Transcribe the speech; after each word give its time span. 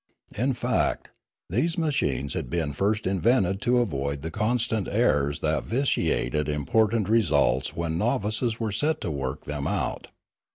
In 0.35 0.55
fact, 0.55 1.09
these 1.47 1.77
machines 1.77 2.33
had 2.33 2.49
been 2.49 2.73
first 2.73 3.05
invented 3.05 3.61
to 3.61 3.77
avoid 3.77 4.23
the 4.23 4.31
constant 4.31 4.87
errors 4.87 5.41
that 5.41 5.63
vitiated 5.63 6.49
important 6.49 7.07
results 7.07 7.75
when 7.75 7.99
novices 7.99 8.59
were 8.59 8.71
set 8.71 8.99
to 9.01 9.11
work 9.11 9.45
them 9.45 9.67
out. 9.67 10.07